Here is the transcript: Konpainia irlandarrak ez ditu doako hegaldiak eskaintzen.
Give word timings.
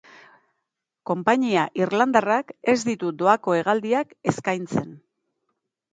Konpainia 1.09 1.65
irlandarrak 1.83 2.55
ez 2.73 2.77
ditu 2.89 3.13
doako 3.23 3.57
hegaldiak 3.59 4.17
eskaintzen. 4.35 4.91